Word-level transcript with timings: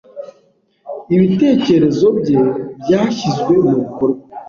Ibitekerezo 1.15 2.07
bye 2.19 2.37
byashyizwe 2.81 3.53
mubikorwa. 3.63 4.19